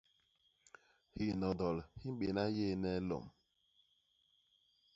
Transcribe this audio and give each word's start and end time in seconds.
Hinodol 1.15 1.77
hi 1.99 2.07
mbéna 2.15 2.43
yééne 2.57 2.91
lom. 3.09 3.25